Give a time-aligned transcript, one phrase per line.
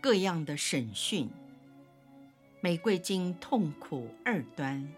[0.00, 1.28] 各样的审讯，
[2.60, 4.88] 玫瑰经痛苦二端，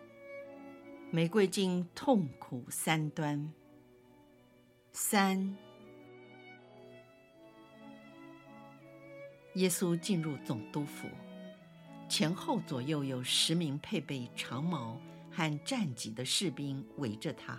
[1.10, 3.50] 玫瑰经痛苦三端。
[4.92, 5.56] 三，
[9.54, 11.08] 耶稣进入总督府，
[12.06, 17.58] 前后左右有十名配备长矛和战戟的士兵围着他，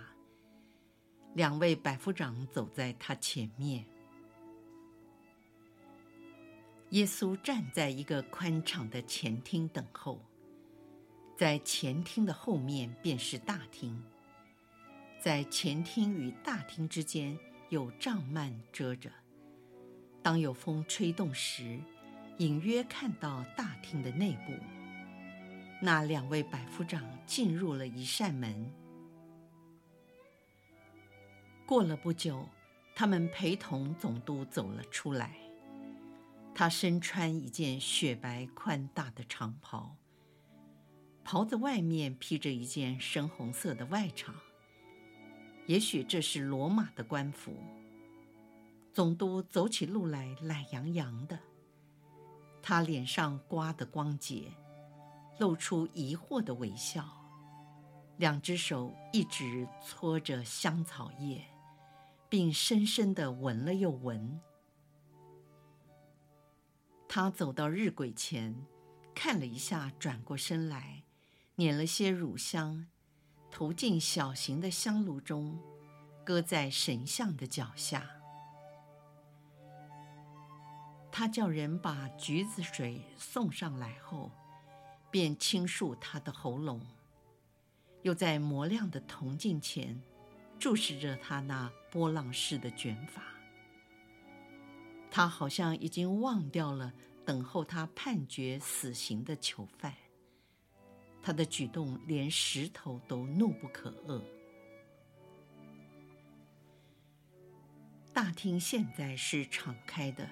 [1.34, 3.84] 两位百夫长走在他前面。
[6.92, 10.20] 耶稣站在一个宽敞的前厅等候，
[11.38, 13.98] 在前厅的后面便是大厅，
[15.18, 17.38] 在前厅与大厅之间
[17.70, 19.10] 有帐幔遮着。
[20.22, 21.80] 当有风吹动时，
[22.36, 24.52] 隐约看到大厅的内部。
[25.80, 28.70] 那两位百夫长进入了一扇门。
[31.64, 32.46] 过了不久，
[32.94, 35.41] 他们陪同总督走了出来。
[36.54, 39.96] 他身穿一件雪白宽大的长袍，
[41.24, 44.32] 袍子外面披着一件深红色的外裳，
[45.66, 47.52] 也许这是罗马的官服。
[48.92, 51.38] 总督走起路来懒洋洋的，
[52.60, 54.52] 他脸上刮得光洁，
[55.38, 57.08] 露出疑惑的微笑，
[58.18, 61.42] 两只手一直搓着香草叶，
[62.28, 64.38] 并深深地闻了又闻。
[67.14, 68.56] 他走到日晷前，
[69.14, 71.02] 看了一下，转过身来，
[71.56, 72.86] 捻了些乳香，
[73.50, 75.60] 投进小型的香炉中，
[76.24, 78.08] 搁在神像的脚下。
[81.10, 84.30] 他叫人把橘子水送上来后，
[85.10, 86.80] 便倾漱他的喉咙，
[88.00, 90.02] 又在磨亮的铜镜前
[90.58, 93.22] 注视着他那波浪式的卷发。
[95.14, 96.90] 他好像已经忘掉了
[97.22, 99.92] 等候他判决死刑的囚犯。
[101.20, 104.22] 他的举动连石头都怒不可遏。
[108.14, 110.26] 大厅现在是敞开的，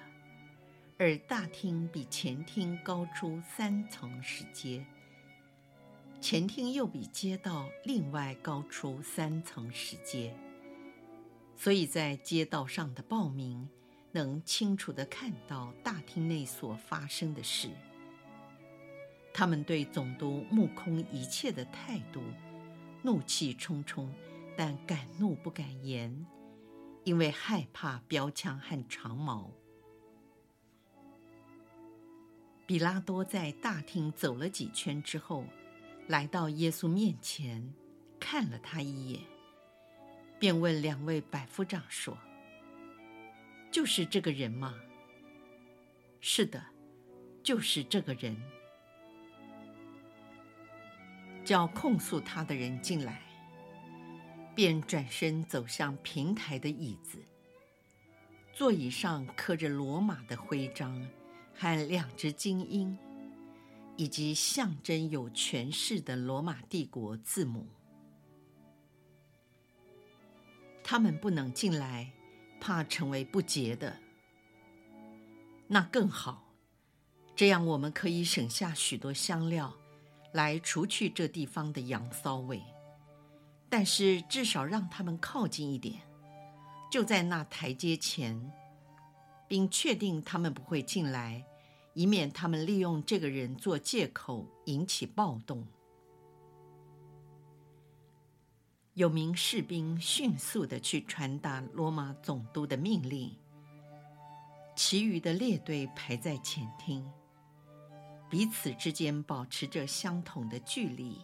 [0.97, 4.83] 而大厅比前厅高出三层石阶，
[6.19, 10.35] 前厅又比街道另外高出三层石阶，
[11.55, 13.69] 所以在街道上的报名。
[14.11, 17.69] 能清楚地看到大厅内所发生的事。
[19.33, 22.21] 他们对总督目空一切的态度，
[23.01, 24.13] 怒气冲冲，
[24.57, 26.25] 但敢怒不敢言，
[27.05, 29.49] 因为害怕标枪和长矛。
[32.65, 35.45] 彼拉多在大厅走了几圈之后，
[36.07, 37.73] 来到耶稣面前，
[38.19, 39.21] 看了他一眼，
[40.39, 42.17] 便问两位百夫长说。
[43.71, 44.75] 就是这个人吗？
[46.19, 46.61] 是的，
[47.41, 48.35] 就是这个人。
[51.43, 53.21] 叫控诉他的人进来，
[54.53, 57.17] 便转身走向平台的椅子，
[58.53, 61.07] 座椅上刻着罗马的徽章
[61.55, 62.95] 和两只金鹰，
[63.97, 67.67] 以及象征有权势的罗马帝国字母。
[70.83, 72.11] 他们不能进来。
[72.61, 73.97] 怕成为不洁的，
[75.67, 76.53] 那更好。
[77.35, 79.73] 这样我们可以省下许多香料，
[80.31, 82.61] 来除去这地方的羊骚味。
[83.67, 86.01] 但是至少让他们靠近一点，
[86.91, 88.51] 就在那台阶前，
[89.47, 91.43] 并确定他们不会进来，
[91.95, 95.65] 以免他们利用这个人做借口引起暴动。
[98.93, 103.33] 有名士兵迅速地去传达罗马总督的命令。
[104.75, 107.09] 其余的列队排在前厅，
[108.29, 111.21] 彼此之间保持着相同的距离，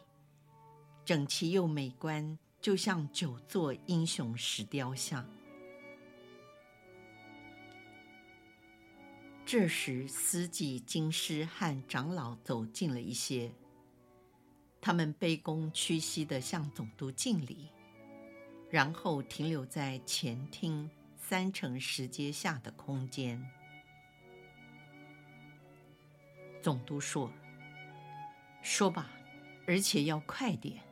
[1.04, 5.26] 整齐又美观，就像九座英雄石雕像。
[9.46, 13.52] 这时，司祭、经师和长老走近了一些。
[14.80, 17.70] 他们卑躬屈膝地向总督敬礼，
[18.70, 23.44] 然后停留在前厅三层石阶下的空间。
[26.62, 27.32] 总督说
[28.62, 29.10] ：“说吧，
[29.66, 30.84] 而且要快点。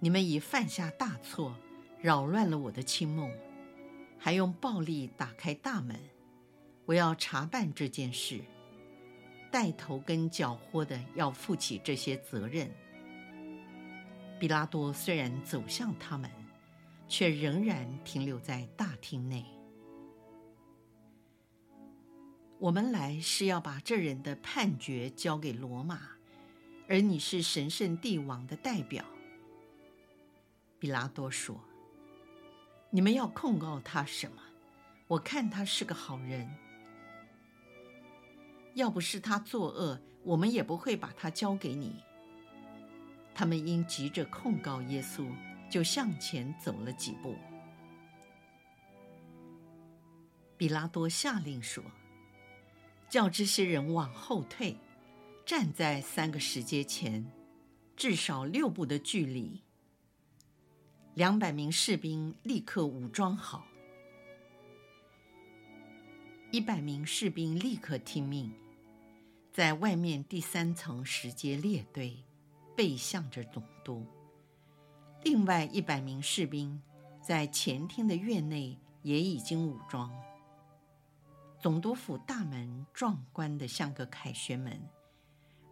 [0.00, 1.56] 你们已犯下大错，
[2.00, 3.32] 扰乱了我的清梦，
[4.18, 5.98] 还用暴力打开大门。
[6.84, 8.42] 我要查办这件事，
[9.50, 12.70] 带头跟搅和的要负起这些责任。”
[14.40, 16.30] 比拉多虽然走向他们，
[17.08, 19.44] 却仍然停留在大厅内。
[22.58, 26.00] 我们来是要把这人的判决交给罗马，
[26.88, 29.04] 而你是神圣帝王的代表。
[30.78, 31.60] 比拉多说
[32.90, 34.42] ：“你们要控告他什么？
[35.08, 36.48] 我看他是个好人。
[38.78, 41.96] 要不是他作恶，我们也不会把他交给你。”
[43.34, 45.26] 他们因急着控告耶稣，
[45.68, 47.36] 就向前走了几步。
[50.56, 51.82] 比拉多下令说
[53.10, 54.76] ：“叫这些人往后退，
[55.44, 57.28] 站在三个石阶前，
[57.96, 59.60] 至少六步的距离。
[61.14, 63.66] 两百名士兵立刻武装好，
[66.52, 68.52] 一百名士兵立刻听命，
[69.58, 72.24] 在外面第三层石阶列队。”
[72.76, 74.06] 背向着总督，
[75.24, 76.80] 另外一百名士兵
[77.20, 80.08] 在前厅的院内也已经武装。
[81.58, 84.80] 总督府大门壮观的像个凯旋门，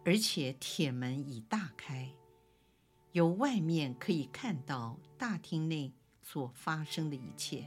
[0.03, 2.11] 而且铁门已大开，
[3.13, 7.65] 由外面可以看到大厅内所发生的一切。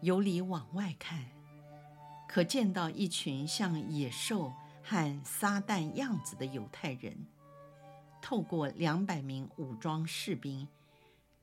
[0.00, 1.30] 由里往外看，
[2.34, 4.52] 可见到一群像野兽
[4.82, 7.16] 和撒旦样子的犹太人。
[8.20, 10.66] 透过两百名武装士兵，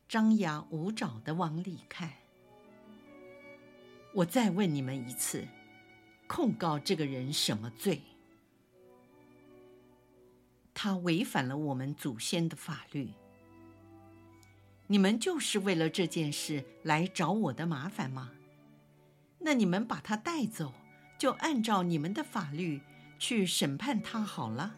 [0.09, 2.11] 张牙舞爪地往里看。
[4.13, 5.47] 我再问你们一次，
[6.27, 8.01] 控告这个人什么罪？
[10.73, 13.13] 他违反了我们祖先的法律。
[14.87, 18.31] 你们就是为了这件事来找我的麻烦吗？
[19.39, 20.73] 那你们把他带走，
[21.21, 22.81] 就按照你们的法律
[23.19, 24.73] 去审判他好了。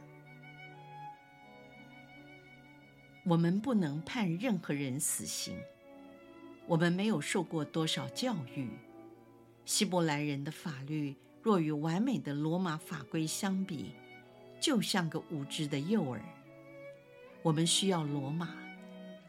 [3.23, 5.57] 我们不能判任何人死刑。
[6.67, 8.67] 我们没有受过多少教育，
[9.63, 13.93] 希伯来人的法律若与完美的罗马法规相比，
[14.59, 16.21] 就像个无知的幼儿。
[17.41, 18.49] 我们需要罗马，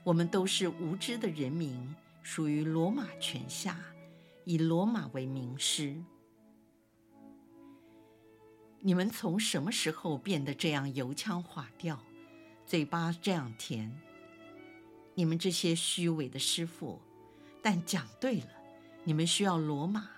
[0.03, 1.95] 我们都是无知的人民，
[2.25, 3.79] 属于罗马权下，
[4.43, 5.95] 以罗马为名师。
[8.87, 11.99] 你们从什么时候变得这样油腔滑调？
[12.67, 13.91] 嘴巴这样甜，
[15.15, 17.01] 你们这些虚伪的师傅，
[17.63, 18.49] 但讲对了，
[19.03, 20.11] 你们需要罗马，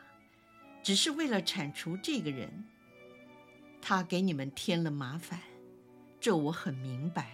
[0.83, 2.65] 只是为了铲除这个人，
[3.81, 5.41] 他给你们添了麻烦，
[6.21, 7.31] 这我很明白。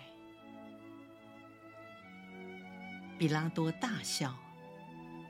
[3.16, 4.36] 比拉多大笑，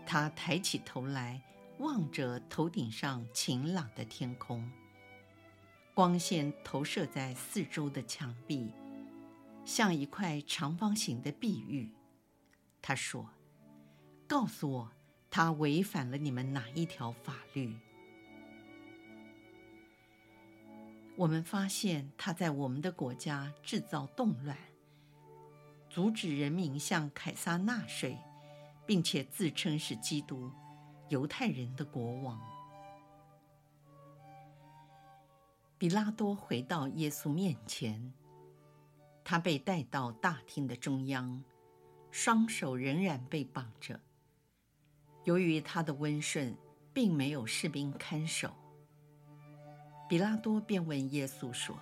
[0.05, 1.41] 他抬起头来，
[1.79, 4.69] 望着头顶上晴朗的天空，
[5.95, 8.73] 光线投射在四周的墙壁。
[9.65, 11.93] 像一块长方形的碧玉，
[12.81, 13.31] 他说
[14.27, 14.93] ：“告诉我，
[15.31, 17.73] 他违反了你们哪一条法律？”
[21.15, 24.57] 我们发现他在我们的国家制造动乱，
[25.89, 28.19] 阻止人民向凯撒纳税，
[28.87, 30.51] 并且自称是基督、
[31.09, 32.41] 犹太人的国王。
[35.83, 38.13] 比拉多回到耶稣面前。
[39.25, 41.43] 他被带到大厅的中央，
[42.13, 43.99] 双手仍然被绑着。
[45.25, 46.57] 由于他的温顺，
[46.93, 48.55] 并没有士兵看守。
[50.09, 51.77] 比拉多便问耶稣说：“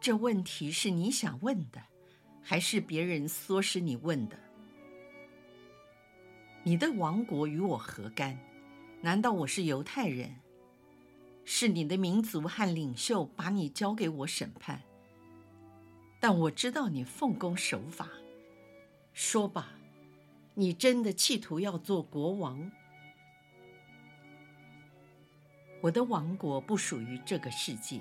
[0.00, 1.82] 这问题是你想问的，
[2.40, 4.38] 还是别人唆使你问的？
[6.66, 8.38] 你的王国与我何干？
[9.02, 10.34] 难道我是犹太人？
[11.44, 14.80] 是你的民族和领袖把你交给我审判，
[16.18, 18.08] 但我知道你奉公守法。
[19.12, 19.74] 说吧，
[20.54, 22.70] 你真的企图要做国王？
[25.82, 28.00] 我的王国不属于这个世界。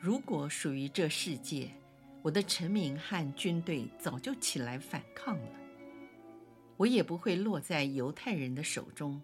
[0.00, 1.70] 如果属于这世界，
[2.22, 5.60] 我的臣民和军队早就起来反抗了，
[6.76, 9.20] 我也不会落在犹太人的手中。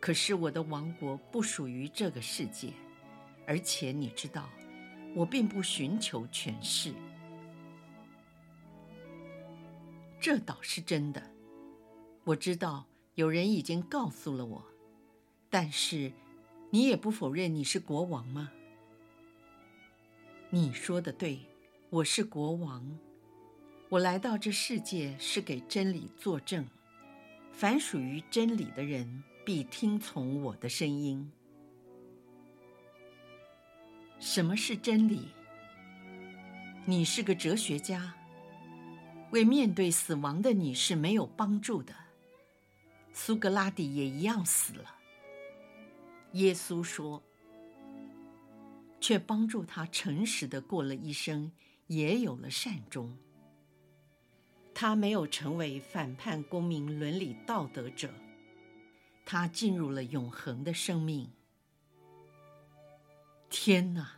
[0.00, 2.72] 可是我的王国不属于这个世界，
[3.46, 4.48] 而且你知道，
[5.14, 6.92] 我并不寻求权势。
[10.20, 11.22] 这倒是真的。
[12.24, 14.64] 我知道有人已经告诉了我，
[15.50, 16.12] 但是
[16.70, 18.52] 你也不否认你是国王吗？
[20.50, 21.40] 你说的对，
[21.90, 22.98] 我是国王。
[23.90, 26.66] 我来到这世界是给真理作证。
[27.52, 31.32] 凡属于真理的人，必听从我的声音。
[34.20, 35.28] 什么是真理？
[36.84, 38.14] 你是个哲学家，
[39.30, 41.94] 为面对死亡的你是没有帮助的。
[43.14, 44.96] 苏格拉底也一样死了。
[46.32, 47.22] 耶稣说，
[49.00, 51.50] 却帮助他诚实的过了一生，
[51.86, 53.16] 也有了善终。
[54.80, 58.14] 他没有成为反叛公民伦理道德者，
[59.26, 61.28] 他进入了永恒的生命。
[63.50, 64.12] 天哪！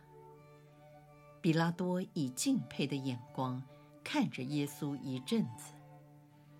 [1.41, 3.63] 比拉多以敬佩的眼光
[4.03, 5.73] 看着耶稣一阵子，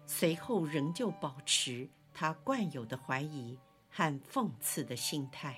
[0.08, 3.56] 随后仍旧保持他惯有的怀疑
[3.88, 5.56] 和讽刺的心态。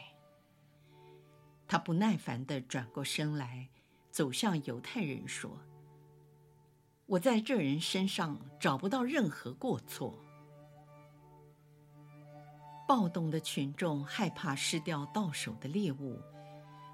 [1.65, 3.69] 他不耐烦地转过身来，
[4.11, 5.57] 走向犹太人说。
[7.13, 10.17] 我在这人身上找不到任何过错。
[12.87, 16.19] 暴动的群众害怕失掉到手的猎物，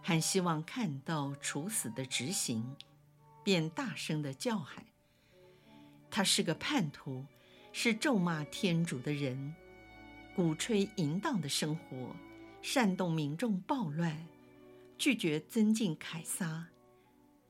[0.04, 2.76] 还希望看到处死的执行，
[3.46, 4.86] 便大声地叫喊
[6.12, 7.26] ：“他是个叛徒，
[7.72, 9.56] 是咒骂天主的人，
[10.36, 12.14] 鼓吹淫荡的生活，
[12.62, 14.28] 煽动民众暴乱，
[14.98, 16.68] 拒绝尊敬凯撒，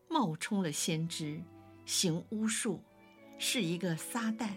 [0.08, 1.42] 冒充了先知。”
[1.90, 2.80] 行巫术，
[3.40, 4.52] 是一个撒旦。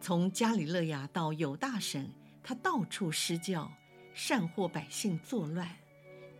[0.00, 2.10] 从加里勒亚到犹大省，
[2.42, 3.70] 他到处施教，
[4.14, 5.70] 煽惑百姓作乱。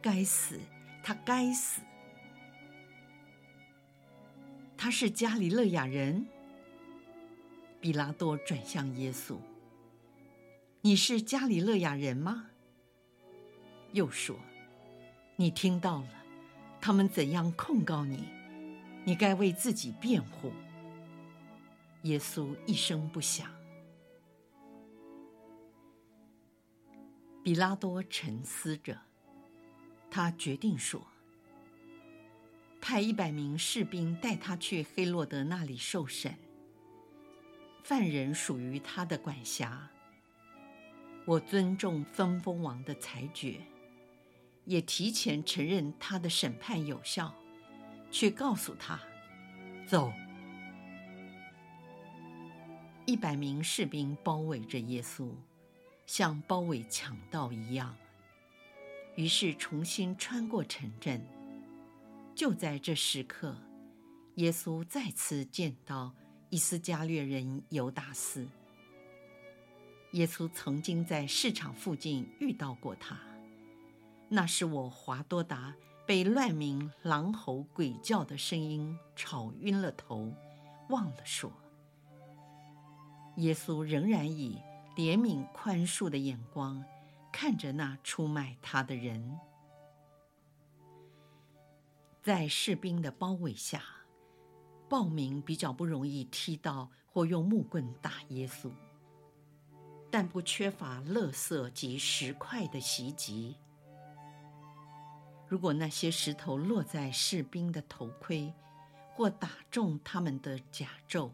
[0.02, 0.58] 该死，
[1.00, 1.80] 他该死。
[4.76, 6.26] 他是加里勒亚人。
[7.80, 9.36] 比拉多转向耶稣
[10.82, 12.46] ：“你是加里勒亚人吗？”
[13.94, 14.36] 又说
[15.36, 16.24] ：“你听到了，
[16.80, 18.28] 他们怎样控告你？”
[19.04, 20.52] 你该为自己辩护。
[22.02, 23.50] 耶稣一声不响。
[27.42, 28.98] 比拉多沉思着，
[30.10, 31.06] 他决定说
[32.80, 36.34] ：“派一百名士兵带他去黑洛德那里受审。
[37.82, 39.90] 犯人属于他的管辖。
[41.26, 43.60] 我尊重分封王的裁决，
[44.64, 47.34] 也提前承认他的审判有效。”
[48.14, 48.96] 去告诉他，
[49.88, 50.12] 走。
[53.06, 55.32] 一百名士兵包围着耶稣，
[56.06, 57.92] 像包围强盗一样。
[59.16, 61.26] 于是重新穿过城镇。
[62.36, 63.56] 就在这时刻，
[64.36, 66.14] 耶稣再次见到
[66.50, 68.48] 伊斯加略人犹达斯。
[70.12, 73.18] 耶稣曾经在市场附近遇到过他，
[74.28, 75.74] 那是我华多达。
[76.06, 80.30] 被乱鸣狼吼鬼叫的声音吵晕了头，
[80.90, 81.50] 忘了说。
[83.36, 84.60] 耶稣仍然以
[84.94, 86.84] 怜悯宽恕的眼光
[87.32, 89.38] 看着那出卖他的人。
[92.22, 93.82] 在士兵的包围下，
[94.88, 98.70] 暴民比较不容易踢到或用木棍打耶稣，
[100.10, 103.56] 但不缺乏垃圾及石块的袭击。
[105.54, 108.52] 如果那些石头落在士兵的头盔，
[109.14, 111.30] 或打中他们的甲胄，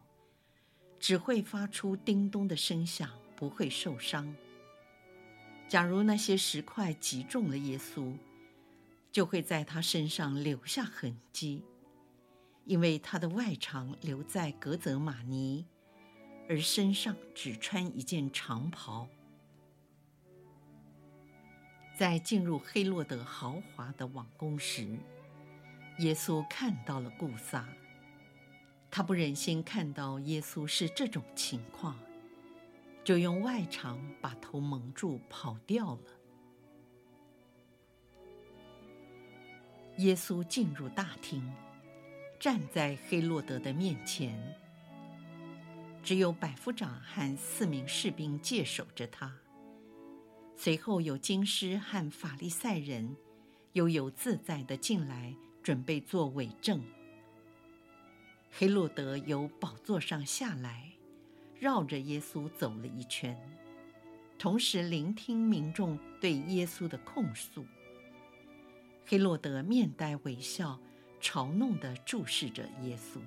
[0.98, 4.36] 只会发出叮咚的声响，不会受伤。
[5.66, 8.14] 假如那些石块击中了耶稣，
[9.10, 11.64] 就会在他身上留下痕迹，
[12.66, 15.64] 因为他的外裳留在格泽玛尼，
[16.46, 19.08] 而身上只穿一件长袍。
[22.00, 24.96] 在进入黑洛德豪华的王宫时，
[25.98, 27.68] 耶稣看到了顾撒。
[28.90, 32.00] 他不忍心看到耶稣是这种情况，
[33.04, 36.00] 就用外裳把头蒙住跑掉了。
[39.98, 41.52] 耶稣进入大厅，
[42.38, 44.58] 站在黑洛德的面前，
[46.02, 49.30] 只有百夫长和四名士兵戒守着他。
[50.62, 53.16] 随后有经师和法利赛人，
[53.72, 56.84] 悠游自在地进来，准备作伪证。
[58.50, 60.92] 黑落德由宝座上下来，
[61.58, 63.34] 绕着耶稣走了一圈，
[64.38, 67.64] 同时聆听民众对耶稣的控诉。
[69.06, 70.78] 黑落德面带微笑，
[71.22, 73.18] 嘲弄地注视着耶稣。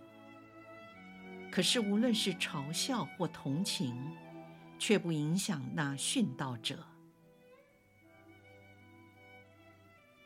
[1.49, 3.99] 可是无论是嘲笑或同情，
[4.77, 6.77] 却不影响那殉道者。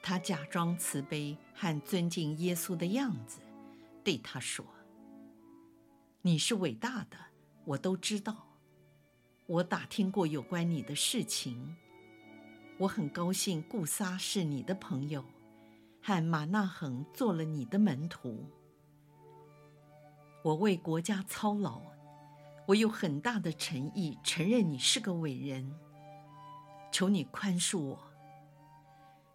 [0.08, 3.42] 他假装慈悲和尊敬耶稣的样子，
[4.06, 4.66] 对他说
[6.24, 7.18] ：“你是伟大的，
[7.66, 8.48] 我都知道。
[9.48, 11.76] 我打听过有关你的事情。
[12.78, 15.26] 我很高兴顾撒是你的朋友，
[16.02, 18.50] 和马纳恒做了你的门徒。
[20.42, 21.82] 我为国家操劳，
[22.66, 25.78] 我有很大的诚意，承认你是个伟人。
[26.94, 28.00] 求你宽恕我。”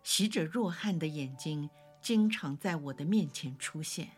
[0.02, 4.10] 洗者若翰的眼睛经常在我的面前出现，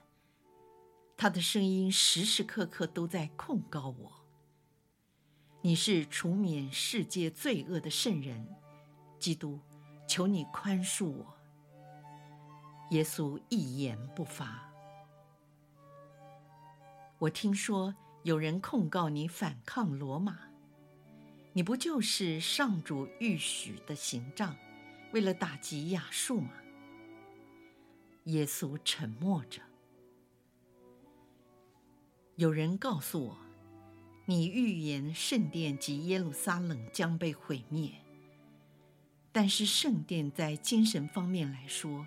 [1.16, 4.12] 他的声音时时刻刻都在控告我。
[5.60, 8.46] 你是除免世界罪恶的圣人，
[9.18, 9.60] 基督，
[10.08, 11.34] 求你宽恕我。
[12.90, 14.70] 耶稣一言不发。
[17.18, 20.38] 我听说有人控告你反抗罗马，
[21.52, 24.56] 你不就是上主预许的行杖？
[25.14, 26.50] 为了打击亚述吗？
[28.24, 29.62] 耶稣沉默着。
[32.34, 33.38] 有人告诉我，
[34.26, 37.92] 你预言圣殿及耶路撒冷将被毁灭。
[39.30, 42.04] 但是圣殿在精神方面来说，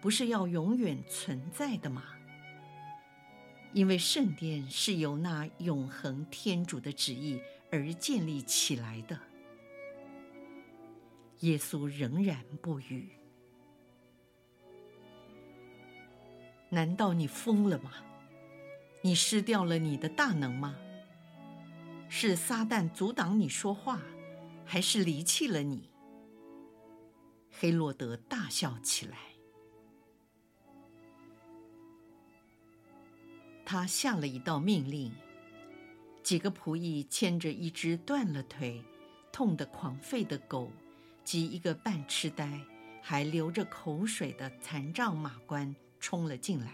[0.00, 2.04] 不是要永远存在的吗？
[3.74, 7.38] 因为圣殿是由那永恒天主的旨意
[7.70, 9.20] 而建立起来的。
[11.40, 13.10] 耶稣仍然不语。
[16.68, 17.92] 难道你疯了吗？
[19.02, 20.76] 你失掉了你的大能吗？
[22.08, 24.00] 是撒旦阻挡你说话，
[24.64, 25.88] 还是离弃了你？
[27.50, 29.16] 黑洛德大笑起来。
[33.64, 35.12] 他下了一道命令：
[36.22, 38.84] 几个仆役牵着一只断了腿、
[39.32, 40.70] 痛得狂吠的狗。
[41.30, 42.60] 及一个半痴呆、
[43.00, 46.72] 还流着口水的残障马官冲了进来。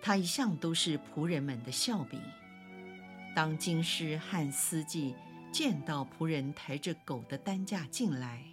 [0.00, 2.22] 他一向都是仆人们的笑柄。
[3.34, 5.16] 当京师和司祭
[5.50, 8.44] 见到仆人抬着狗的担架进来，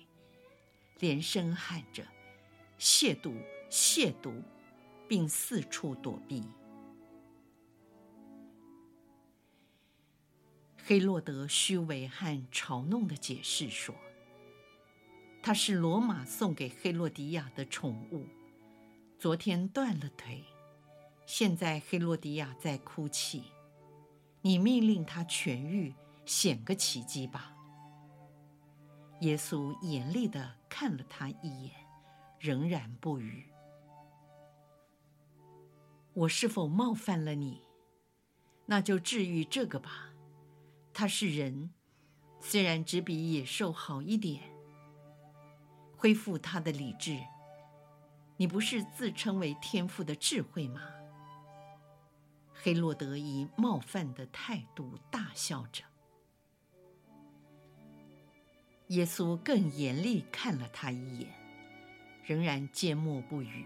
[0.97, 2.03] 连声喊着
[2.81, 3.35] “亵渎，
[3.69, 4.41] 亵渎”，
[5.07, 6.43] 并四处躲避。
[10.83, 13.93] 黑洛德虚伪和嘲弄的解释说。
[15.41, 18.25] 他是罗马送给黑洛迪亚的宠物，
[19.17, 20.43] 昨天断了腿，
[21.25, 23.43] 现在黑洛迪亚在哭泣。
[24.41, 25.93] 你命令他痊愈，
[26.25, 27.55] 显个奇迹吧。
[29.21, 31.71] 耶稣严厉地看了他一眼，
[32.39, 33.45] 仍然不语。
[36.13, 37.61] 我是否冒犯了你？
[38.65, 40.13] 那就治愈这个吧。
[40.93, 41.71] 他是人，
[42.39, 44.58] 虽然只比野兽好一点。
[45.99, 47.19] 恢复他的理智。
[48.37, 50.81] 你不是自称为天赋的智慧吗？
[52.53, 55.83] 黑洛德以冒犯的态度大笑着。
[58.87, 61.29] 耶稣更严厉看了他一眼，
[62.23, 63.65] 仍然缄默不语。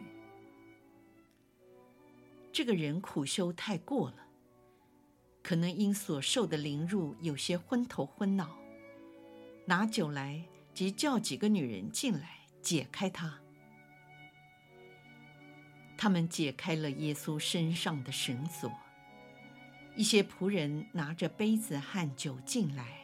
[2.52, 4.26] 这个人苦修太过了，
[5.44, 8.58] 可能因所受的凌辱有些昏头昏脑。
[9.68, 10.44] 拿酒来。
[10.74, 13.40] 即叫几个女人进来解开他。
[15.96, 18.72] 他们解开了耶稣身上的绳索。
[19.96, 22.98] 一些仆人拿着杯子和酒进来，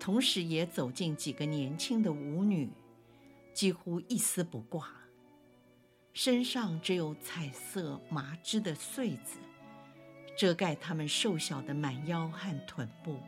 [0.00, 2.68] 同时也走进几个年轻的舞女，
[3.54, 4.90] 几乎一丝不挂，
[6.12, 9.38] 身上只有彩色麻织的穗子
[10.36, 13.20] 遮盖他们瘦小的满腰和臀部。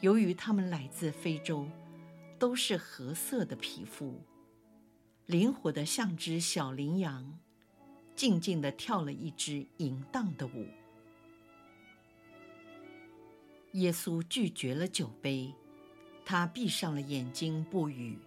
[0.00, 1.68] 由于他们来自非洲。
[2.38, 4.22] 都是褐色的皮肤，
[5.26, 7.38] 灵活的像只小羚羊，
[8.14, 10.66] 静静地跳了一支淫荡的舞。
[13.72, 15.54] 耶稣拒绝了酒杯，
[16.24, 18.18] 他闭上了眼睛不语。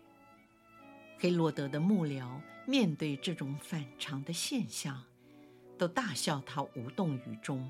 [1.17, 5.03] 黑洛德的幕僚面对这种反常的现象，
[5.77, 7.67] 都大笑他无动于衷。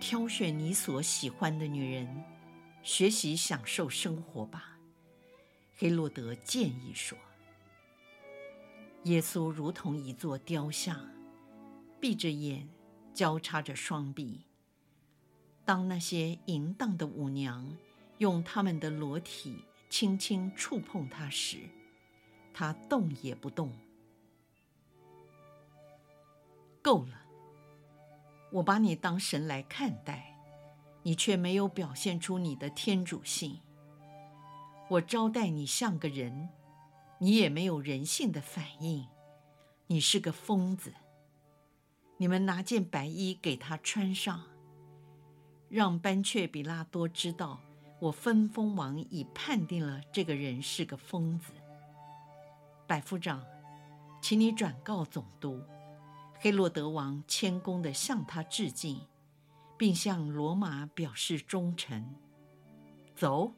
[0.00, 2.24] 挑选你所喜欢的女人。
[2.82, 4.78] 学习享受生活吧，
[5.76, 7.16] 黑洛德建议说。
[9.04, 11.08] 耶稣如同一座雕像，
[12.00, 12.68] 闭着眼，
[13.14, 14.44] 交叉着双臂。
[15.64, 17.76] 当那些淫荡的舞娘
[18.18, 21.58] 用他们的裸体轻轻触碰他时，
[22.52, 23.72] 他动也不动。
[26.82, 27.22] 够了，
[28.52, 30.29] 我把你当神来看待，
[31.02, 33.60] 你却没有表现出你的天主性。
[34.88, 36.48] 我招待你像个人，
[37.18, 39.06] 你也没有人性的反应，
[39.86, 40.92] 你是个疯子。
[42.16, 44.42] 你们拿件白衣给他穿上，
[45.68, 47.60] 让班雀比拉多知道，
[47.98, 51.52] 我分封王已判定了这个人是个疯子。
[52.86, 53.42] 百夫长，
[54.20, 55.62] 请你转告总督，
[56.40, 59.00] 黑洛德王谦恭地向他致敬，
[59.80, 62.14] 并向罗马表示忠诚。
[63.14, 63.54] 走。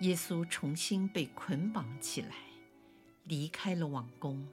[0.00, 2.34] 耶稣重新被捆绑起来，
[3.24, 4.46] 离开了王宫。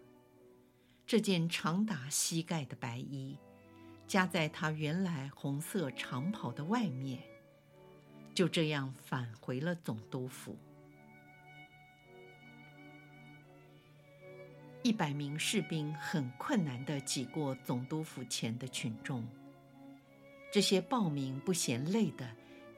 [1.06, 3.38] 这件长达膝盖的白衣，
[4.08, 7.21] 夹在他原来红色长袍的外面，
[8.34, 10.58] 就这样返回了总督府。
[14.84, 19.26] 一百名士兵很困难地挤过总督府前的群众。
[20.52, 22.30] 这些暴民不嫌累的，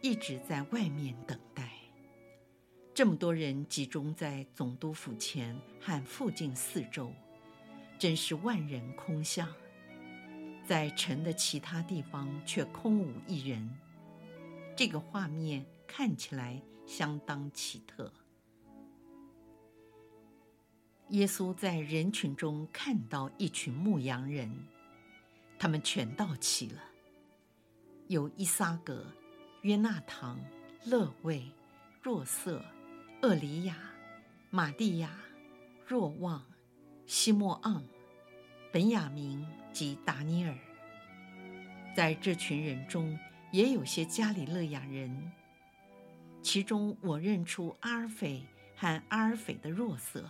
[0.01, 1.71] 一直在外面等待。
[2.93, 7.11] 这么多人集中在总督府前和附近四周。
[7.97, 9.47] 真是万人空巷，
[10.65, 13.67] 在城的其他地方却空无一人。
[14.75, 18.11] 这个画面看起来相当奇特。
[21.09, 24.51] 耶稣在人群中看到一群牧羊人，
[25.59, 26.81] 他们全到齐了，
[28.07, 29.05] 有伊撒格、
[29.61, 30.39] 约纳堂、
[30.85, 31.43] 勒位、
[32.01, 32.63] 若瑟、
[33.21, 33.77] 厄里亚、
[34.49, 35.11] 玛蒂亚、
[35.85, 36.43] 若望。
[37.07, 37.83] 西莫盎、
[38.73, 40.57] 本雅明及达尼尔，
[41.95, 43.15] 在这群人中
[43.51, 45.31] 也有些加里勒亚人。
[46.41, 48.43] 其中我认出阿尔斐
[48.75, 50.27] 和阿尔斐的若瑟，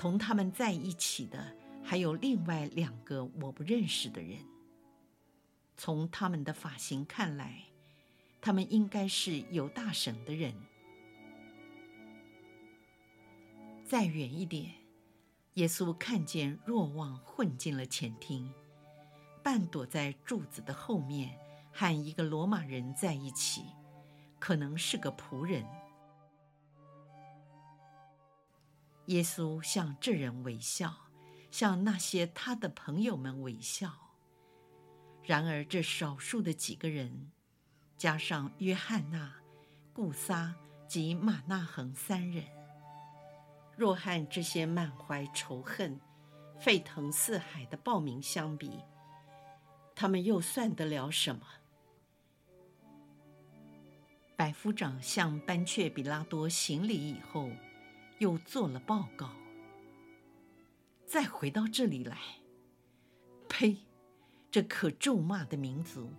[0.00, 4.38] 同他们在一起的还有另外两个我不认识的人。
[5.76, 7.64] 从他们的发型看来，
[8.40, 10.54] 他们应该是有大省的人。
[13.84, 14.72] 再远一点。
[15.54, 18.50] 耶稣看见若望混进了前厅，
[19.42, 21.38] 半躲在柱子的后面，
[21.70, 23.64] 和一个罗马人在一起，
[24.38, 25.62] 可能是个仆人。
[29.06, 30.94] 耶稣向这人微笑，
[31.50, 33.92] 向那些他的朋友们微笑。
[35.24, 37.30] 然而，这少数的几个人，
[37.96, 39.34] 加上约翰纳、
[39.92, 40.54] 顾撒
[40.88, 42.44] 及马纳恒三人。
[43.76, 46.00] 若和这些满怀仇恨、
[46.58, 48.80] 沸腾四海的暴民相比，
[49.94, 51.42] 他们又算得了什么？
[54.36, 57.50] 百夫长向班雀比拉多行礼以后，
[58.20, 59.32] 又做了报告。
[61.04, 62.16] 再回到这里来，
[63.48, 63.78] 呸！
[64.50, 66.12] 这可咒骂的民族，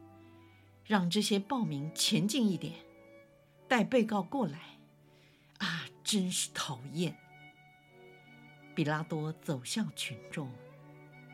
[0.86, 2.76] 让这些暴民前进一点，
[3.68, 4.80] 带被告过来。
[5.60, 7.16] 啊，真是讨厌！
[8.74, 10.50] 比拉多走向群众，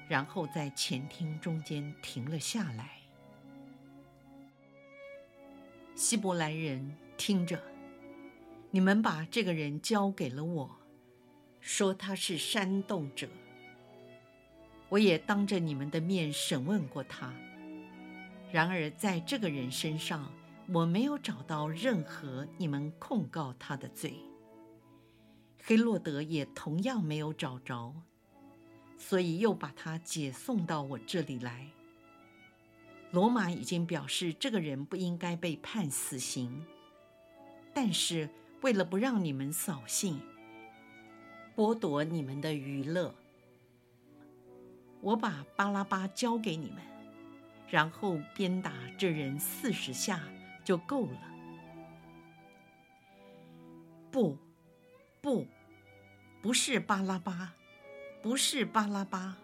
[0.09, 2.97] 然后在前厅中间停了下来。
[5.95, 7.61] 希伯来人，听着，
[8.69, 10.77] 你们把这个人交给了我，
[11.59, 13.27] 说他是煽动者。
[14.89, 17.33] 我也当着你们的面审问过他，
[18.51, 20.31] 然而在这个人身上，
[20.73, 24.15] 我没有找到任何你们控告他的罪。
[25.63, 27.93] 黑洛德也同样没有找着，
[28.97, 31.67] 所以又把他解送到我这里来。
[33.11, 36.65] 罗马已经表示这个人不应该被判死刑，
[37.73, 38.29] 但是
[38.61, 40.19] 为了不让你们扫兴，
[41.55, 43.13] 剥夺你们的娱乐，
[45.01, 46.77] 我把巴拉巴交给你们，
[47.69, 50.21] 然后鞭打这人四十下
[50.63, 51.21] 就够了。
[54.11, 54.37] 不，
[55.21, 55.45] 不。
[56.39, 57.55] 不是巴拉巴，
[58.21, 59.37] 不是巴拉巴，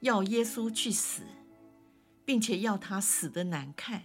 [0.00, 1.24] 要耶稣去死，
[2.24, 4.04] 并且要他死的难看。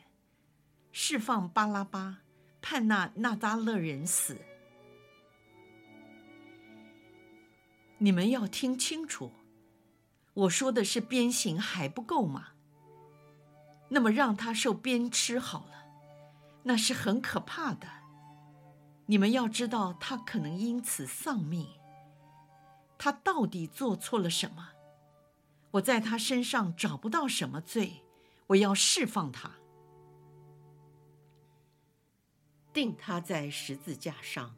[0.91, 2.22] 释放巴拉巴，
[2.63, 4.38] 判那纳达勒人死。
[7.97, 9.32] 你们要听清楚，
[10.34, 12.52] 我说的是鞭刑还不够吗？
[13.89, 15.86] 那么让他受鞭笞好了，
[16.63, 17.88] 那是很可怕的。
[19.08, 21.67] 你们要知道，他可能因此丧命。
[22.97, 24.69] 他到底做错了什么？
[25.71, 28.04] 我在他身上找不到什么罪，
[28.47, 29.52] 我要释放他，
[32.73, 34.55] 钉他在十字架上，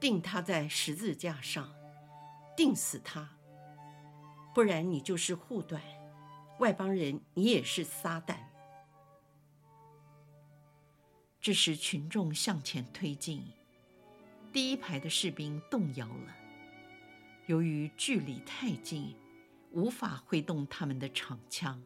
[0.00, 1.72] 钉他在十字架上，
[2.56, 3.30] 钉死他。
[4.52, 5.80] 不然你就是护短，
[6.58, 8.36] 外邦人，你也是撒旦。”
[11.40, 13.44] 这时，群众向前推进，
[14.52, 16.36] 第一排的士兵动摇了。
[17.46, 19.14] 由于距离太近，
[19.70, 21.80] 无法挥动他们的长枪。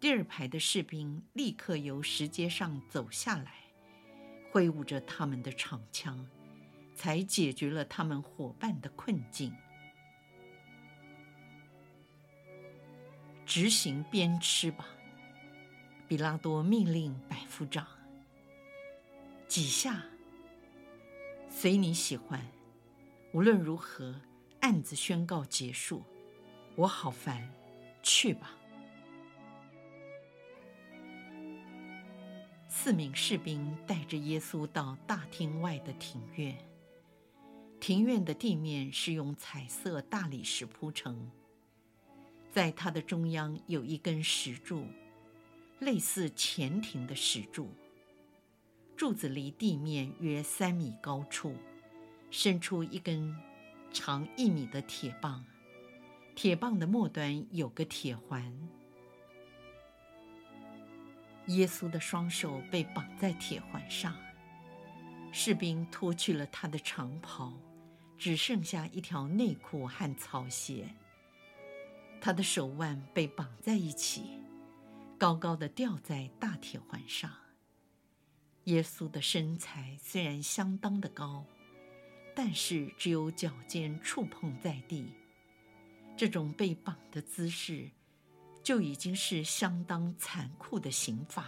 [0.00, 3.63] 第二排的士兵立刻由石阶上走下来，
[4.54, 6.24] 挥舞着他们的长枪，
[6.94, 9.52] 才解决了他们伙伴的困境。
[13.44, 14.86] 执行鞭笞吧！
[16.06, 17.84] 彼拉多命令百夫长。
[19.48, 20.04] 几下，
[21.48, 22.40] 随你喜欢。
[23.32, 24.14] 无论如何，
[24.60, 26.04] 案子宣告结束。
[26.76, 27.52] 我好烦，
[28.04, 28.52] 去吧。
[32.84, 36.54] 四名士兵带着耶稣到大厅外的庭院。
[37.80, 41.30] 庭院的地面是用彩色大理石铺成。
[42.52, 44.84] 在它的中央有一根石柱，
[45.78, 47.70] 类似前庭的石柱。
[48.94, 51.54] 柱子离地面约三米高处，
[52.30, 53.34] 伸出一根
[53.94, 55.42] 长一米的铁棒，
[56.34, 58.54] 铁棒的末端有个铁环。
[61.48, 64.16] 耶稣的双手被绑在铁环上，
[65.30, 67.52] 士兵脱去了他的长袍，
[68.16, 70.94] 只剩下一条内裤和草鞋。
[72.20, 74.40] 他的手腕被绑在一起，
[75.18, 77.30] 高高的吊在大铁环上。
[78.64, 81.44] 耶稣的身材虽然相当的高，
[82.34, 85.12] 但是只有脚尖触碰在地。
[86.16, 87.90] 这种被绑的姿势，
[88.64, 91.44] 就已经是相当残酷的刑罚。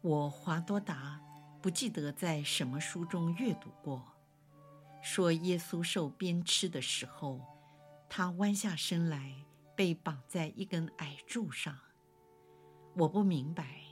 [0.00, 1.20] 我华多达
[1.60, 4.02] 不记得在什么书中阅读过。
[5.02, 7.40] 说耶稣受鞭笞的时候，
[8.08, 9.34] 他弯下身来，
[9.76, 11.78] 被绑在一根矮柱上。
[12.94, 13.82] 我不明白，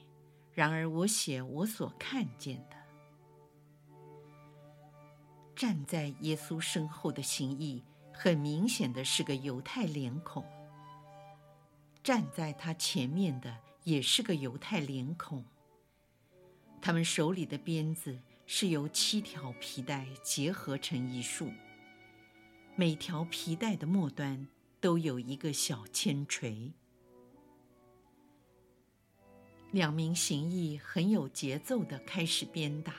[0.53, 2.77] 然而我写我所看见的。
[5.55, 7.85] 站在耶稣身后的行役，
[8.22, 10.44] 很明显的是个犹太脸孔。
[12.04, 15.42] 站在他前面的也是个犹太脸孔。
[16.83, 18.18] 他们手里的鞭子。
[18.52, 21.52] 是由七条皮带结合成一束，
[22.74, 24.48] 每条皮带的末端
[24.80, 26.72] 都有一个小铅锤。
[29.70, 32.92] 两名行役很有节奏地开始鞭打，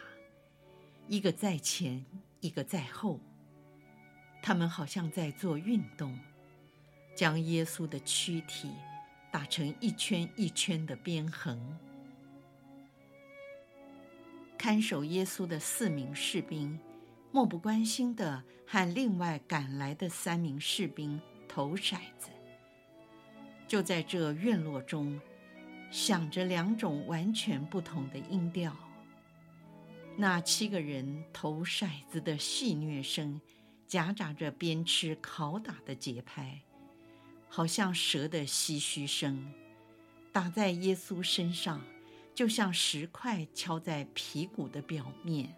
[1.10, 2.06] 一个在前，
[2.40, 3.20] 一个在后，
[4.42, 6.18] 他们好像在做运动，
[7.16, 8.72] 将耶稣的躯体
[9.32, 11.78] 打成一圈一圈的边横。
[14.58, 16.80] 看守耶稣的四名士兵，
[17.32, 22.30] 漠不关心地和另外赶来的三名士兵投骰子。
[23.68, 25.20] 就在这院落中，
[25.90, 28.76] 响着两种完全不同的音调。
[30.18, 33.40] 那七个人投骰子的戏谑声，
[33.92, 36.62] 夹杂着鞭笞拷打的节拍，
[37.50, 39.52] 好像蛇的唏嘘声，
[40.32, 41.82] 打在耶稣身上。
[42.34, 45.54] 就像石块敲在皮骨的表面。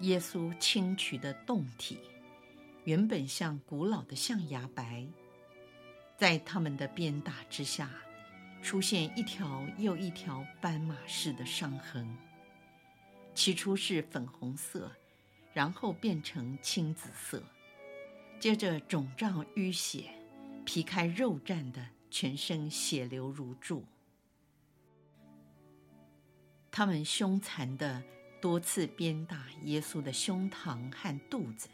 [0.00, 1.98] 耶稣轻矗的胴体，
[2.84, 5.06] 原本像古老的象牙白，
[6.18, 7.90] 在他们的鞭打之下，
[8.62, 12.14] 出现一条又一条斑马似的伤痕。
[13.34, 14.92] 起初是粉红色，
[15.58, 17.42] 然后变成青紫色，
[18.38, 20.08] 接着肿胀淤血，
[20.64, 21.84] 皮开肉绽的。
[22.08, 23.84] 全身血流如注，
[26.70, 28.02] 他们凶残地
[28.40, 31.68] 多次鞭打耶稣的胸膛和肚子，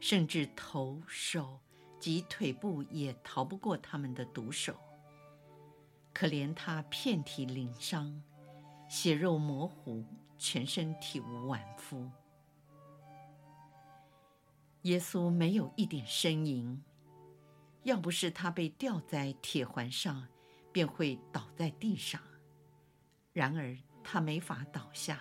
[0.00, 1.60] 甚至头、手
[2.00, 4.76] 及腿部也逃不过他们的毒手。
[6.12, 8.22] 可怜他遍体鳞伤，
[8.88, 10.04] 血肉模糊，
[10.36, 12.10] 全身体无完肤。
[14.82, 16.82] 耶稣没有一点呻吟。
[17.84, 20.28] 要不是他被吊在铁环上，
[20.70, 22.20] 便会倒在地上。
[23.32, 25.20] 然而他没法倒下，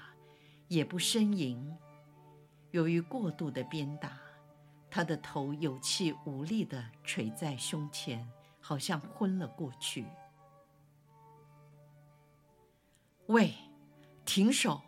[0.67, 1.75] 也不呻吟。
[2.71, 4.19] 由于过度的鞭打，
[4.89, 10.05] 他的头有气无力地垂在胸前，好像昏了过去。
[13.27, 13.53] 喂，
[14.25, 14.81] 停手！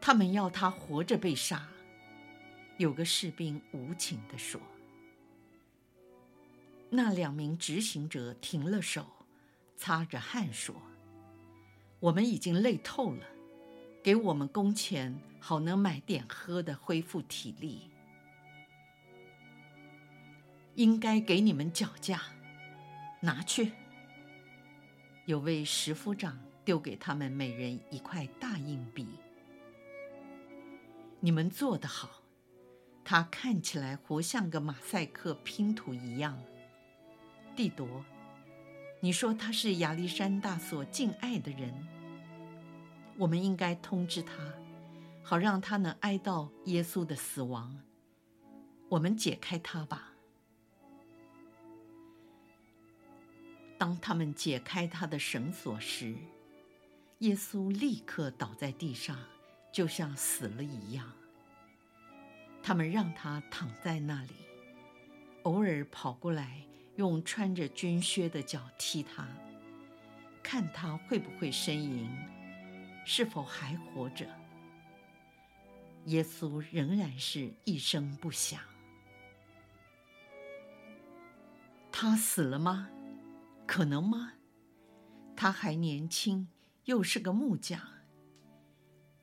[0.00, 1.68] 他们要他活着被杀。
[2.76, 4.60] 有个士兵无情地说。
[6.90, 9.06] 那两名执行者停了手，
[9.76, 10.74] 擦着汗说
[12.00, 13.26] ：“我们已经累透了，
[14.02, 17.90] 给我们工钱，好能买点喝的，恢复体力。”
[20.76, 22.20] 应该给你们脚架，
[23.20, 23.70] 拿去。
[25.24, 29.06] 有位十夫长丢给他们每人一块大硬币。
[31.20, 32.23] 你们做得好，
[33.04, 36.42] 他看起来活像个马赛克拼图一样。
[37.54, 38.02] 弟铎，
[39.00, 41.72] 你说他是亚历山大所敬爱的人，
[43.18, 44.32] 我们应该通知他，
[45.22, 47.78] 好让他能哀悼耶稣的死亡。
[48.88, 50.12] 我们解开他吧。
[53.76, 56.16] 当他们解开他的绳索时，
[57.18, 59.18] 耶稣立刻倒在地上，
[59.72, 61.12] 就像死了一样。
[62.66, 64.30] 他们让他躺在那里，
[65.42, 66.62] 偶尔跑过来，
[66.96, 69.28] 用穿着军靴的脚踢他，
[70.42, 72.08] 看他会不会呻吟，
[73.04, 74.26] 是否还活着。
[76.06, 78.58] 耶稣仍然是一声不响。
[81.92, 82.88] 他死了吗？
[83.66, 84.32] 可能吗？
[85.36, 86.48] 他还年轻，
[86.86, 87.78] 又是个木匠。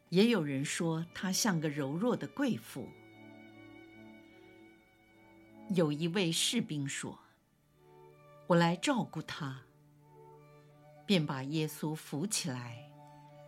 [0.10, 2.88] 也有人说他像个柔弱的贵妇。
[5.74, 7.18] 有一位士兵说
[8.48, 9.62] ：“我来照顾他。”
[11.08, 12.92] 便把耶稣扶起来，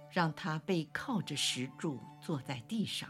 [0.10, 3.10] 让他背靠着石柱坐在地上，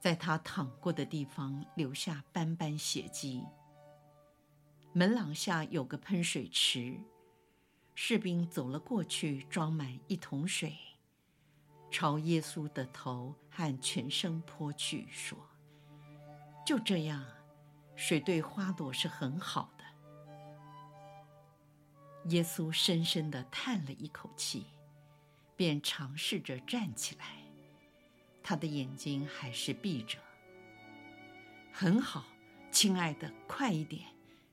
[0.00, 3.44] 在他躺过的地方留下斑斑血迹。
[4.94, 6.98] 门廊下有个喷水池，
[7.94, 10.74] 士兵走了过去，装满一桶水，
[11.90, 15.38] 朝耶稣的头和全身泼去，说
[16.64, 17.24] ：“就这样，
[17.94, 19.84] 水对花朵是很好的。”
[22.30, 24.66] 耶稣深深的叹了一口气，
[25.56, 27.42] 便尝试着站起来，
[28.42, 30.18] 他的眼睛还是闭着。
[31.70, 32.24] 很好，
[32.70, 34.06] 亲爱的，快一点。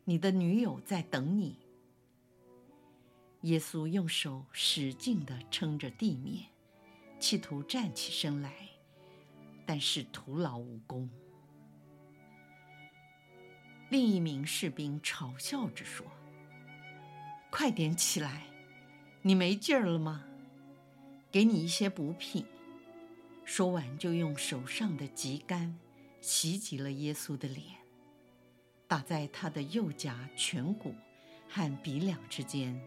[0.03, 1.59] 你的女友在等你。
[3.41, 6.47] 耶稣用手使劲的撑着地面，
[7.19, 8.53] 企图站起身来，
[9.65, 11.09] 但是徒劳无功。
[13.91, 16.07] 另一名士兵嘲笑着说
[17.51, 18.43] ：“快点起来，
[19.21, 20.23] 你没劲儿了吗？
[21.29, 22.45] 给你一些补品。”
[23.43, 25.77] 说完，就用手上的笈杆
[26.21, 27.65] 袭击了耶稣的脸。
[28.87, 30.95] 打在他的右颊颧骨
[31.49, 32.81] 和鼻梁之间，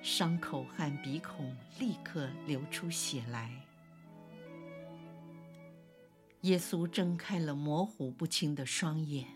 [0.00, 3.54] 伤口和鼻孔立刻流出血来。
[6.40, 9.26] 耶稣睁开了模糊不清的双眼，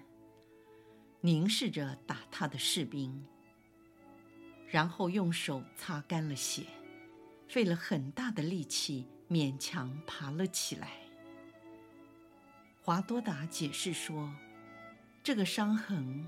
[1.24, 3.24] 凝视着打他的士兵，
[4.68, 6.64] 然后用手擦干了血，
[7.48, 10.90] 费了很大的力气勉强爬了起来。
[12.82, 14.30] 华多达解释说。
[15.22, 16.26] 这个伤痕，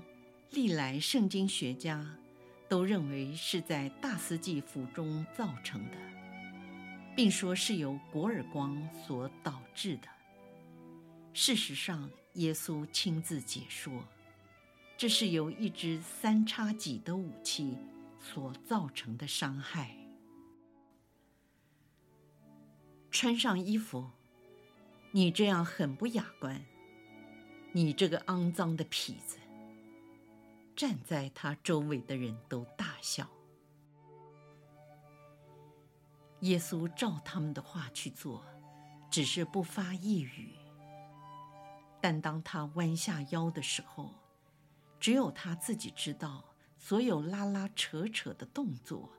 [0.49, 2.03] 历来圣经学家
[2.67, 5.97] 都认为是在大司祭府中造成的，
[7.15, 10.07] 并说是由裹耳光所导致的。
[11.35, 14.03] 事实上，耶稣亲自解说，
[14.97, 17.77] 这是由一支三叉戟的武器
[18.19, 19.95] 所造成的伤害。
[23.11, 24.09] 穿上衣服，
[25.11, 26.65] 你这样很不雅观。
[27.73, 29.37] 你这个肮脏的痞子！
[30.75, 33.29] 站在他周围的人都大笑。
[36.41, 38.43] 耶稣照他们的话去做，
[39.11, 40.55] 只是不发一语。
[42.01, 44.13] 但当他弯下腰的时候，
[44.99, 46.43] 只有他自己知道，
[46.77, 49.09] 所有拉拉扯扯的动作，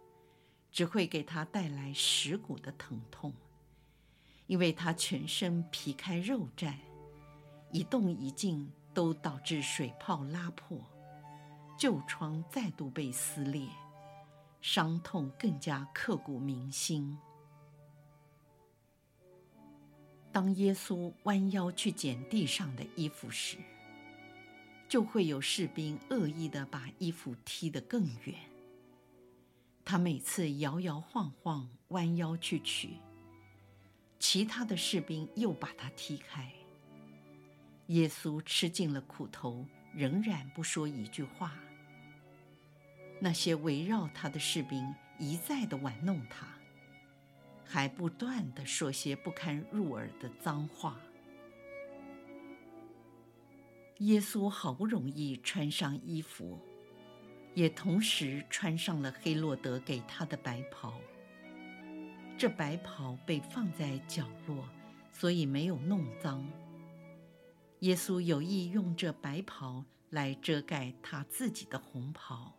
[0.70, 3.32] 只会给他带来蚀骨的疼痛，
[4.46, 6.74] 因为他全身皮开肉绽。
[7.70, 10.78] 一动一静都导致水泡拉破，
[11.78, 13.68] 旧疮再度被撕裂，
[14.62, 17.18] 伤痛更加刻骨铭心。
[20.32, 23.58] 当耶稣弯腰去捡地上的衣服时，
[24.88, 28.34] 就会有士兵恶意地把衣服踢得更远。
[29.84, 32.96] 他每次摇摇晃晃弯腰去取，
[34.18, 36.50] 其他的士兵又把他踢开。
[37.86, 39.64] 耶稣吃尽了苦头，
[39.94, 41.54] 仍然不说一句话。
[43.20, 46.46] 那些围绕他的士兵一再地玩弄他，
[47.64, 51.00] 还不断地说些不堪入耳的脏话。
[53.98, 56.56] 耶稣好不容易穿上衣服，
[57.54, 61.00] 也同时穿上了黑洛德给他的白袍。
[62.36, 64.68] 这白袍被放在角落，
[65.12, 66.48] 所以没有弄脏。
[67.80, 72.54] 耶稣有意用这白袍来遮盖他自己的红袍，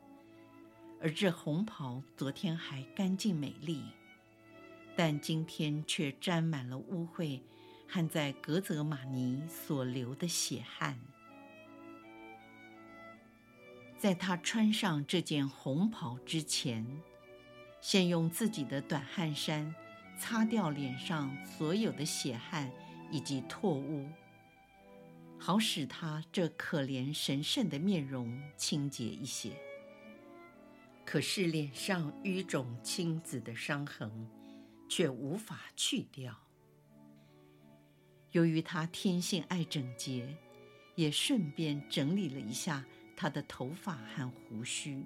[1.02, 3.82] 而这红袍昨天还干净美丽，
[4.98, 7.40] 但今天却沾满了污秽
[7.88, 11.00] 和在格泽玛尼所流的血汗。
[14.00, 16.86] 在他穿上这件红袍之前，
[17.82, 19.76] 先用自己的短汗衫
[20.18, 22.72] 擦掉脸上所有的血汗
[23.12, 24.08] 以及唾污。
[25.38, 29.52] 好使他这可怜神圣的面容清洁一些。
[31.06, 34.30] 可是脸上瘀肿青紫的伤痕
[34.88, 36.34] 却无法去掉。
[38.32, 40.38] 由于他天性爱整洁，
[40.95, 42.86] 也顺便整理了一下
[43.22, 45.05] 他的头发和胡须。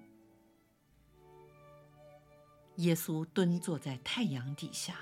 [2.76, 5.00] 耶稣蹲坐在太阳底下，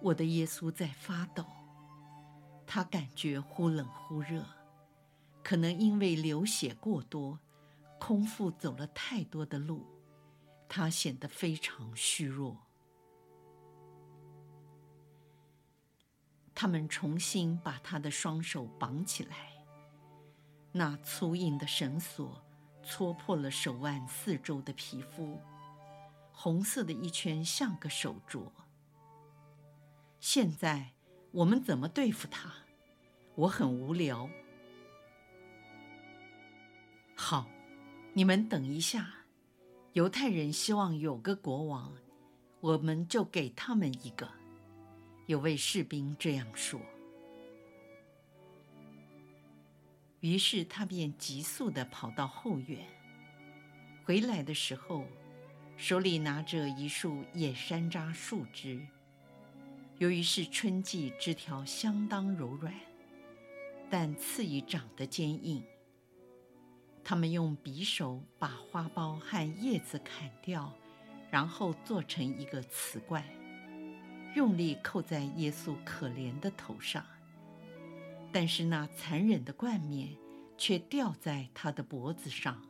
[0.00, 1.44] 我的耶稣在发抖。
[2.66, 4.46] 他感觉忽冷忽热，
[5.44, 7.38] 可能因为流血过多，
[8.00, 9.84] 空腹走了太多的路，
[10.66, 12.56] 他显得非常虚弱。
[16.54, 19.52] 他们重新把他的双手绑起来，
[20.76, 22.42] 那粗硬的绳索
[22.84, 25.40] 戳破了手腕四周的皮肤，
[26.32, 28.50] 红色的一圈像个手镯。
[30.20, 30.92] 现在。
[31.32, 32.50] 我们怎么对付他？
[33.34, 34.30] 我很无聊。
[37.14, 37.46] 好，
[38.14, 39.12] 你们等一下。
[39.92, 41.92] 犹太人希望有个国王，
[42.60, 44.26] 我们就给他们一个。
[45.26, 46.80] 有位士兵这样说。
[50.20, 52.86] 于是他便急速地跑到后院。
[54.04, 55.04] 回来的时候，
[55.76, 58.86] 手里拿着一束野山楂树枝。
[59.98, 62.72] 由于是春季，枝条相当柔软，
[63.90, 65.64] 但刺已长得坚硬。
[67.02, 70.72] 他们用匕首把花苞和叶子砍掉，
[71.30, 73.24] 然后做成一个瓷罐，
[74.34, 77.06] 用力扣在耶稣可怜的头上。
[78.38, 80.14] 但是那残忍的冠冕
[80.58, 82.62] 却吊在他的脖子上。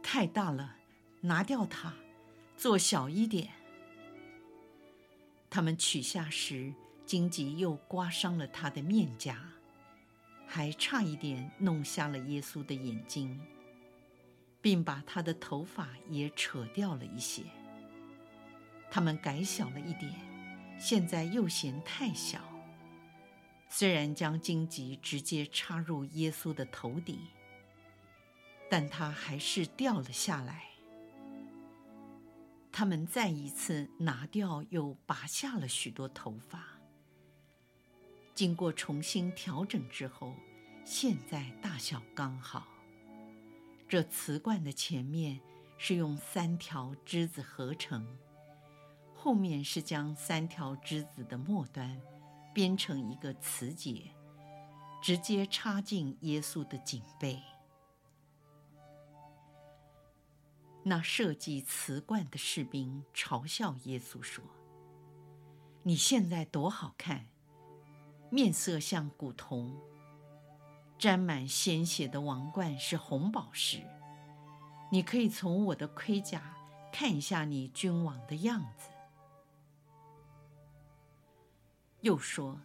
[0.00, 0.76] 太大了，
[1.20, 1.92] 拿掉它，
[2.56, 3.48] 做小一点。
[5.50, 6.72] 他们取下时，
[7.04, 9.36] 荆棘又刮伤了他的面颊，
[10.46, 13.36] 还差一点弄瞎了耶稣的眼睛，
[14.60, 17.42] 并把他的头发也扯掉了一些。
[18.92, 20.14] 他们改小了一点，
[20.78, 22.51] 现在又嫌太小。
[23.74, 27.18] 虽然将荆棘直接插入耶稣的头顶，
[28.68, 30.64] 但他还是掉了下来。
[32.70, 36.62] 他们再一次拿掉又拔下了许多头发。
[38.34, 40.34] 经过重新调整之后，
[40.84, 42.68] 现在大小刚好。
[43.88, 45.40] 这瓷罐的前面
[45.78, 48.06] 是用三条枝子合成，
[49.14, 51.98] 后面是将三条枝子的末端
[52.52, 54.10] 编成一个瓷结，
[55.02, 57.42] 直接插进耶稣的颈背。
[60.84, 64.44] 那设计瓷冠的士兵嘲笑耶稣说
[65.84, 67.28] ：“你现在多好看，
[68.30, 69.80] 面色像古铜，
[70.98, 73.80] 沾满鲜血的王冠是红宝石。
[74.90, 76.54] 你可以从我的盔甲
[76.92, 78.90] 看一下你君王的样子。”
[82.02, 82.60] 又说：“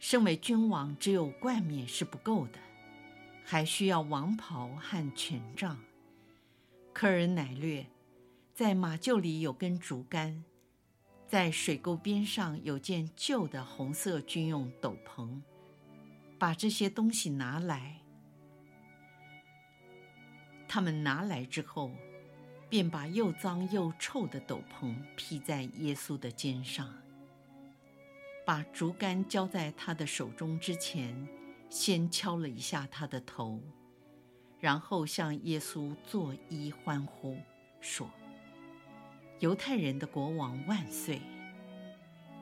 [0.00, 2.58] 身为君王，只有冠冕是不够的，
[3.44, 5.78] 还需要王袍和权杖。”
[6.94, 7.86] 科尔乃略，
[8.54, 10.44] 在马厩里有根竹竿，
[11.26, 15.40] 在水沟边上有件旧的红色军用斗篷，
[16.38, 17.98] 把这些东西拿来。
[20.68, 21.90] 他们拿来之后，
[22.68, 27.01] 便把又脏又臭的斗篷披在耶稣的肩上，
[28.44, 31.28] 把竹竿交在他的手中之前，
[31.70, 33.60] 先敲了一下他的头。
[34.58, 37.36] 然后向耶稣作揖欢呼，
[37.80, 38.08] 说
[39.40, 41.20] ：“犹太人的国王万岁！”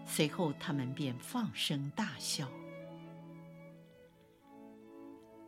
[0.05, 2.49] 随后他们便放声大笑。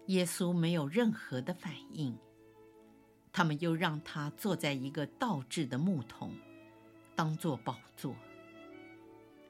[0.06, 2.18] 耶稣没有任何的反应。
[3.32, 6.34] 他们又让他坐在一个倒置的木桶，
[7.16, 8.14] 当作宝座。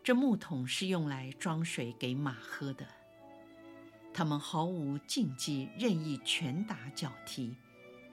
[0.05, 2.87] 这木桶是用来装水给马喝的。
[4.13, 7.55] 他们毫无禁忌，任意拳打脚踢，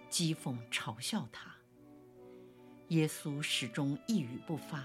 [0.10, 1.52] 讥讽嘲笑他。
[2.90, 4.84] 耶稣始终一语不发，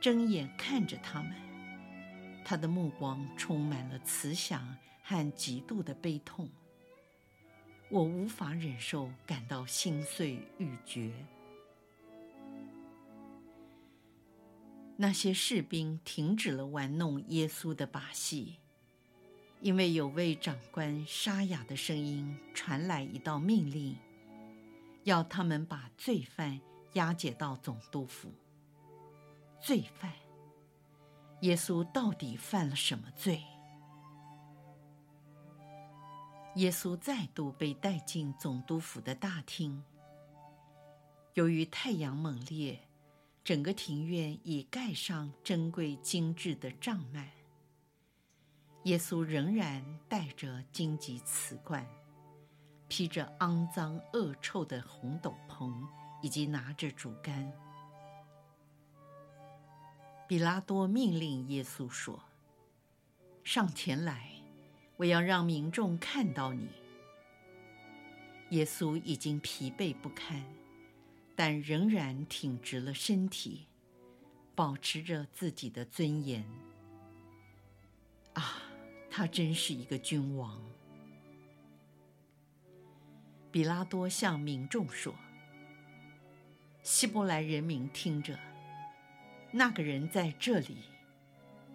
[0.00, 1.32] 睁眼看着他们。
[2.44, 6.48] 他的目光充满了慈祥和极度的悲痛。
[7.90, 11.12] 我无法忍受，感到心碎欲绝。
[14.96, 18.56] 那些士兵停止了玩弄耶稣的把戏，
[19.60, 23.96] 因为有位长官沙哑的声音传来一道命令，
[25.04, 26.58] 要他们把罪犯
[26.94, 28.32] 押解到总督府。
[29.60, 30.12] 罪犯，
[31.42, 33.42] 耶稣到底犯了什么罪？
[36.54, 39.84] 耶稣再度被带进总督府的大厅。
[41.34, 42.85] 由于太阳猛烈，
[43.46, 47.24] 整个庭院已盖上珍贵精致的帐幔。
[48.82, 51.86] 耶稣仍然戴着荆棘瓷冠，
[52.88, 55.72] 披着肮脏恶臭的红斗篷，
[56.20, 57.52] 以及拿着竹竿。
[60.26, 62.20] 比拉多命令耶稣说
[63.44, 64.32] ：“上前来。”
[64.98, 66.68] 我要让民众看到你。
[68.50, 70.42] 耶稣已经疲惫不堪，
[71.36, 73.66] 但仍然挺直了身体，
[74.54, 76.44] 保持着自己的尊严。
[78.32, 78.62] 啊，
[79.10, 80.60] 他真是一个君王！
[83.52, 85.14] 比拉多向民众说
[86.82, 88.38] ：“希伯来人民听着，
[89.52, 90.78] 那个人在这里，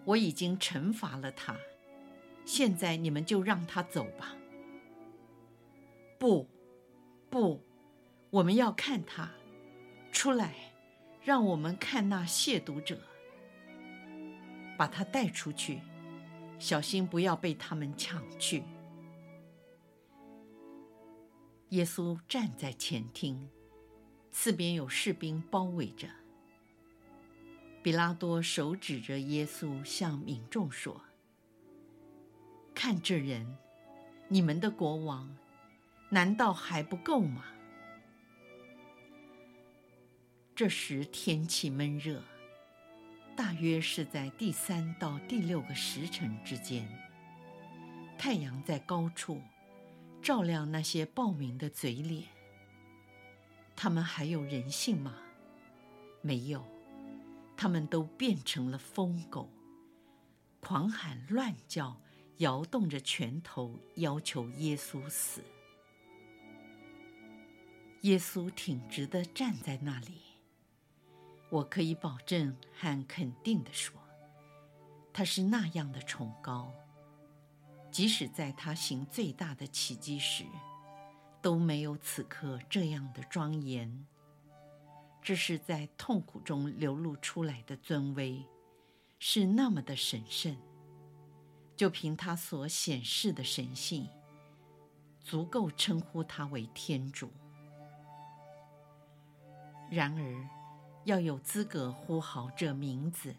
[0.05, 1.55] 我已经惩罚了他。”
[2.43, 4.35] 现在你们就让他走吧。
[6.17, 6.47] 不，
[7.29, 7.63] 不，
[8.31, 9.31] 我们要看他
[10.11, 10.53] 出来，
[11.23, 12.99] 让我们看那亵渎者。
[14.77, 15.79] 把他带出去，
[16.57, 18.63] 小心不要被他们抢去。
[21.69, 23.49] 耶稣站在前厅，
[24.31, 26.07] 四边有士兵包围着。
[27.83, 31.01] 比拉多手指着耶稣，向民众说。
[32.73, 33.57] 看这人，
[34.27, 35.35] 你们的国王，
[36.09, 37.45] 难道还不够吗？
[40.61, 42.21] 这时天气闷热，
[43.35, 46.87] 大约是在第三到第六个时辰之间。
[48.15, 49.41] 太阳在高处
[50.21, 52.25] 照亮那些暴民的嘴脸。
[53.75, 55.17] 他们还有人性吗？
[56.21, 56.63] 没有，
[57.57, 59.49] 他们都变成了疯狗，
[60.59, 61.99] 狂喊乱叫。
[62.37, 65.41] 摇动着拳头，要求耶稣死。
[68.01, 70.21] 耶稣挺直地站在那里。
[71.51, 73.93] 我可以保证和肯定地说，
[75.11, 76.73] 他是那样的崇高，
[77.91, 80.45] 即使在他行最大的奇迹时，
[81.41, 84.07] 都没有此刻这样的庄严。
[85.21, 88.43] 这是在痛苦中流露出来的尊威，
[89.19, 90.57] 是那么的神圣。
[91.75, 94.07] 就凭他所显示的神性，
[95.19, 97.29] 足够称呼他为天主。
[99.89, 100.60] 然而，
[101.05, 103.35] 要有资格呼号这名字，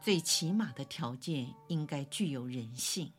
[0.00, 3.12] 最起码的条件应该具有人性。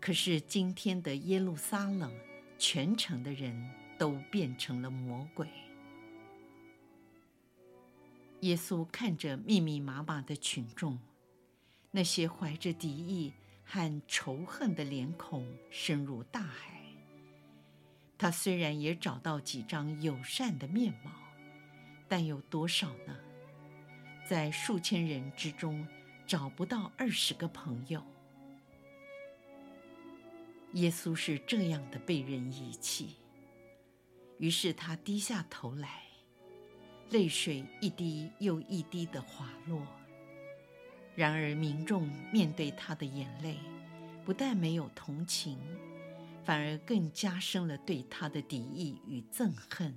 [0.00, 2.12] 可是今天的耶路撒冷，
[2.58, 5.48] 全城的人都变成了魔鬼。
[8.40, 10.98] 耶稣看着密密麻麻的群众。
[11.96, 13.32] 那些怀着敌意
[13.64, 16.82] 和仇恨的脸孔深入大海。
[18.18, 21.12] 他虽然也找到几张友善的面貌，
[22.08, 23.16] 但有多少呢？
[24.26, 25.86] 在数千人之中
[26.26, 28.02] 找不到二十个朋友。
[30.72, 33.16] 耶稣是这样的被人遗弃，
[34.38, 36.02] 于是他低下头来，
[37.10, 39.86] 泪水一滴又一滴的滑落。
[41.14, 43.58] 然而，民众面对他的眼泪，
[44.24, 45.58] 不但没有同情，
[46.44, 49.94] 反而更加深了对他的敌意与憎恨。